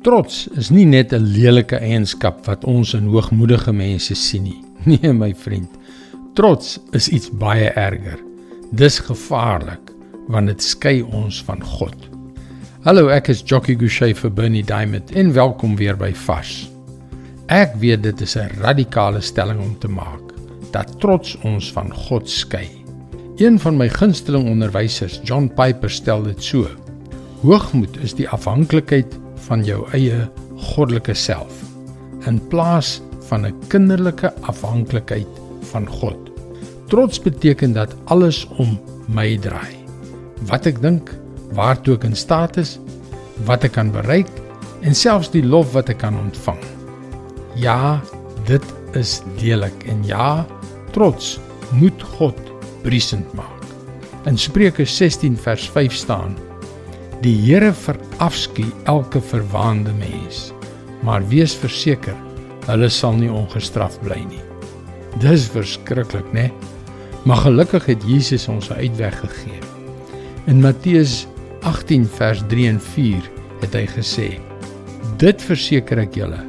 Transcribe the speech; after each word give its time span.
Trots 0.00 0.46
is 0.56 0.70
nie 0.72 0.86
net 0.88 1.12
'n 1.12 1.26
lelike 1.36 1.76
eienskap 1.76 2.46
wat 2.46 2.62
ons 2.64 2.94
in 2.96 3.10
hoogmoedige 3.12 3.72
mense 3.72 4.14
sien 4.14 4.46
nie. 4.48 4.60
Nee, 4.88 5.12
my 5.12 5.34
vriend. 5.34 5.68
Trots 6.34 6.78
is 6.96 7.08
iets 7.08 7.28
baie 7.28 7.68
erger. 7.76 8.16
Dis 8.72 8.96
gevaarlik 8.98 9.92
want 10.32 10.46
dit 10.46 10.62
skei 10.62 11.02
ons 11.02 11.42
van 11.44 11.60
God. 11.60 12.08
Hallo, 12.86 13.08
ek 13.12 13.28
is 13.28 13.44
Jockey 13.44 13.76
Gouchee 13.76 14.16
vir 14.16 14.32
Bernie 14.32 14.64
Diamond 14.64 15.12
en 15.12 15.34
welkom 15.36 15.76
weer 15.76 15.96
by 15.96 16.14
Vars. 16.14 16.70
Ek 17.52 17.76
weet 17.76 18.02
dit 18.02 18.20
is 18.20 18.36
'n 18.36 18.56
radikale 18.64 19.20
stelling 19.20 19.60
om 19.60 19.78
te 19.78 19.88
maak 19.88 20.32
dat 20.72 21.00
trots 21.00 21.36
ons 21.44 21.72
van 21.72 21.92
God 21.92 22.24
skei. 22.30 22.70
Een 23.36 23.58
van 23.58 23.76
my 23.76 23.88
gunsteling 23.88 24.48
onderwysers, 24.48 25.20
John 25.24 25.52
Piper, 25.54 25.90
stel 25.90 26.22
dit 26.22 26.42
so: 26.42 26.68
Hoogmoed 27.42 28.00
is 28.00 28.14
die 28.14 28.28
afhanklikheid 28.28 29.12
van 29.48 29.64
jou 29.64 29.84
eie 29.96 30.28
goddelike 30.72 31.14
self 31.14 31.62
in 32.28 32.40
plaas 32.52 33.00
van 33.28 33.46
'n 33.46 33.54
kinderlike 33.68 34.32
afhanklikheid 34.40 35.40
van 35.72 35.86
God. 35.86 36.30
Trots 36.88 37.20
beteken 37.22 37.72
dat 37.72 37.94
alles 38.04 38.46
om 38.58 38.78
my 39.08 39.38
draai. 39.38 39.76
Wat 40.48 40.66
ek 40.66 40.80
dink, 40.82 41.14
waartoe 41.52 41.94
ek 41.94 42.04
in 42.04 42.16
staat 42.16 42.56
is, 42.56 42.78
wat 43.44 43.64
ek 43.64 43.72
kan 43.72 43.90
bereik 43.90 44.30
en 44.80 44.94
selfs 44.94 45.30
die 45.30 45.44
lof 45.44 45.72
wat 45.72 45.88
ek 45.88 45.98
kan 45.98 46.18
ontvang. 46.18 46.60
Ja, 47.54 48.00
dit 48.46 48.64
is 48.92 49.22
deelik 49.38 49.84
en 49.86 50.04
ja, 50.04 50.46
trots 50.92 51.38
moet 51.72 52.02
God 52.02 52.36
briesend 52.82 53.32
maak. 53.34 53.64
In 54.26 54.38
Spreuke 54.38 54.84
16 54.84 55.36
vers 55.36 55.68
5 55.70 55.92
staan: 55.92 56.36
Die 57.20 57.36
Here 57.36 57.74
verafskuw 57.76 58.70
elke 58.88 59.20
verwaande 59.20 59.92
mens, 59.92 60.54
maar 61.04 61.20
wees 61.28 61.52
verseker, 61.52 62.16
hulle 62.64 62.88
sal 62.88 63.18
nie 63.18 63.28
ongestraf 63.28 63.98
bly 64.00 64.22
nie. 64.24 64.40
Dis 65.20 65.44
verskriklik, 65.52 66.30
né? 66.32 66.48
Maar 67.28 67.42
gelukkig 67.44 67.90
het 67.92 68.08
Jesus 68.08 68.48
ons 68.48 68.70
'n 68.70 68.80
uitweg 68.80 69.20
gegee. 69.20 69.60
In 70.46 70.64
Matteus 70.64 71.26
18 71.60 72.08
vers 72.08 72.42
3 72.48 72.68
en 72.68 72.80
4 72.80 73.30
het 73.60 73.74
hy 73.74 73.86
gesê: 73.86 74.40
Dit 75.18 75.42
verseker 75.42 75.98
ek 75.98 76.14
julle, 76.14 76.40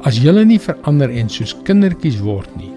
as 0.00 0.16
julle 0.16 0.44
nie 0.44 0.58
verander 0.58 1.10
en 1.10 1.28
soos 1.28 1.56
kindertjies 1.64 2.20
word 2.20 2.56
nie, 2.56 2.72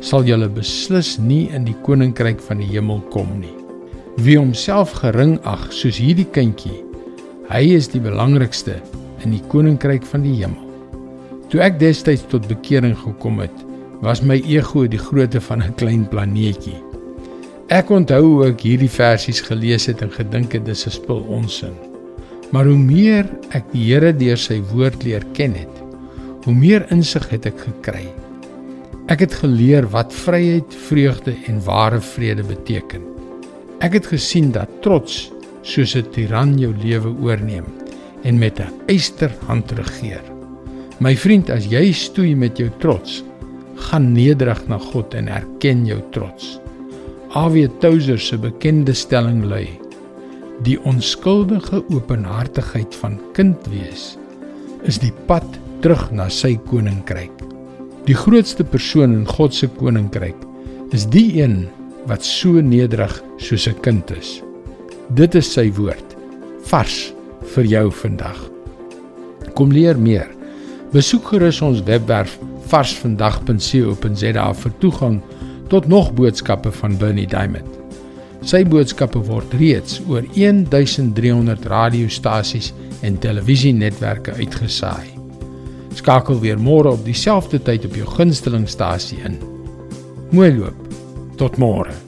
sal 0.00 0.24
julle 0.24 0.48
beslis 0.48 1.18
nie 1.18 1.48
in 1.48 1.64
die 1.64 1.76
koninkryk 1.82 2.40
van 2.40 2.58
die 2.58 2.68
hemel 2.68 3.00
kom 3.00 3.40
nie. 3.40 3.65
Wie 4.16 4.38
homself 4.38 4.94
gering 4.96 5.34
ag 5.44 5.66
soos 5.76 5.98
hierdie 6.00 6.24
kindjie, 6.32 6.78
hy 7.50 7.58
is 7.76 7.84
die 7.92 8.00
belangrikste 8.00 8.78
in 9.20 9.34
die 9.34 9.42
koninkryk 9.52 10.06
van 10.08 10.22
die 10.24 10.38
hemel. 10.38 10.62
Toe 11.52 11.60
ek 11.66 11.74
destyds 11.82 12.22
tot 12.30 12.46
bekering 12.48 12.94
gekom 12.96 13.42
het, 13.44 13.52
was 14.00 14.22
my 14.24 14.38
ego 14.48 14.86
die 14.88 15.00
grootte 15.00 15.40
van 15.44 15.60
'n 15.60 15.74
klein 15.76 16.06
planeetjie. 16.08 16.80
Ek 17.68 17.90
onthou 17.90 18.22
hoe 18.24 18.46
ek 18.48 18.64
hierdie 18.64 18.88
versies 18.88 19.42
gelees 19.44 19.84
het 19.86 20.00
en 20.00 20.10
gedink 20.10 20.52
het 20.52 20.64
dis 20.64 20.86
'n 20.86 20.96
spul 20.96 21.20
onsin. 21.28 21.76
Maar 22.52 22.64
hoe 22.64 22.78
meer 22.78 23.28
ek 23.52 23.68
die 23.72 23.84
Here 23.92 24.12
deur 24.16 24.36
sy 24.36 24.62
woord 24.72 25.04
leer 25.04 25.24
ken 25.34 25.52
het, 25.52 25.76
hoe 26.44 26.54
meer 26.54 26.86
insig 26.90 27.28
het 27.28 27.46
ek 27.46 27.60
gekry. 27.60 28.08
Ek 29.08 29.20
het 29.20 29.34
geleer 29.34 29.84
wat 29.90 30.14
vryheid, 30.14 30.74
vreugde 30.88 31.34
en 31.46 31.64
ware 31.64 32.00
vrede 32.00 32.42
beteken. 32.42 33.15
Ek 33.84 33.92
het 33.92 34.06
gesien 34.08 34.54
dat 34.54 34.70
trots 34.80 35.26
soos 35.60 35.96
'n 35.96 36.08
tiran 36.12 36.56
jou 36.58 36.72
lewe 36.80 37.12
oorneem 37.20 37.66
en 38.22 38.38
met 38.38 38.60
'n 38.60 38.72
eysterhand 38.86 39.72
regeer. 39.72 40.22
My 40.98 41.16
vriend, 41.16 41.50
as 41.50 41.66
jy 41.66 41.92
stoei 41.92 42.34
met 42.34 42.56
jou 42.56 42.70
trots, 42.78 43.22
gaan 43.76 44.12
nederig 44.12 44.68
na 44.68 44.78
God 44.78 45.14
en 45.14 45.28
erken 45.28 45.86
jou 45.86 46.00
trots. 46.10 46.58
A.W. 47.34 47.68
Tozer 47.80 48.18
se 48.18 48.38
bekende 48.38 48.94
stelling 48.94 49.44
lui: 49.44 49.68
Die 50.62 50.80
onskuldige 50.82 51.84
openhartigheid 51.90 52.94
van 52.94 53.20
kind 53.32 53.66
wees 53.68 54.16
is 54.82 54.98
die 54.98 55.12
pad 55.26 55.44
terug 55.80 56.10
na 56.10 56.28
sy 56.28 56.56
koninkryk. 56.56 57.32
Die 58.06 58.14
grootste 58.14 58.64
persoon 58.64 59.12
in 59.12 59.26
God 59.26 59.54
se 59.54 59.68
koninkryk 59.68 60.36
is 60.90 61.06
die 61.06 61.42
een 61.42 61.68
wat 62.06 62.24
so 62.24 62.60
nederig 62.60 63.22
soos 63.36 63.68
'n 63.68 63.80
kind 63.80 64.10
is. 64.10 64.42
Dit 65.14 65.34
is 65.34 65.52
sy 65.52 65.70
woord 65.72 66.16
vars 66.66 67.12
vir 67.54 67.64
jou 67.64 67.90
vandag. 67.90 68.50
Kom 69.54 69.72
leer 69.72 69.98
meer. 69.98 70.28
Besoek 70.92 71.24
gerus 71.32 71.62
ons 71.62 71.82
webwerf 71.82 72.38
varsvandag.co.za 72.70 74.52
vir 74.52 74.72
toegang 74.78 75.20
tot 75.68 75.86
nog 75.86 76.12
boodskappe 76.14 76.72
van 76.72 76.96
Bernie 76.98 77.26
Diamond. 77.26 77.66
Sy 78.46 78.62
boodskappe 78.64 79.18
word 79.26 79.54
reeds 79.58 80.00
oor 80.08 80.22
1300 80.34 81.66
radiostasies 81.66 82.72
en 83.02 83.18
televisienetwerke 83.18 84.36
uitgesaai. 84.38 85.10
Skakel 85.96 86.40
weer 86.40 86.58
môre 86.60 86.92
op 86.92 87.04
dieselfde 87.04 87.58
tyd 87.62 87.86
op 87.88 87.96
jou 87.96 88.06
gunstelingstasie 88.18 89.18
in. 89.24 89.38
Mooi 90.30 90.52
loop. 90.58 90.85
Tot 91.36 91.56
morgen. 91.56 92.05